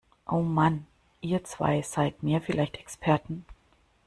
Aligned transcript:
Oh 0.27 0.41
Mann, 0.41 0.87
ihr 1.21 1.43
zwei 1.43 1.83
seid 1.83 2.23
mir 2.23 2.41
vielleicht 2.41 2.77
Experten! 2.77 3.45